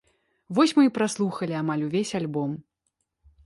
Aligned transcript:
Вось 0.59 0.73
мы 0.77 0.85
і 0.87 0.93
праслухалі 0.95 1.53
амаль 1.61 1.85
увесь 1.87 2.17
альбом. 2.23 2.51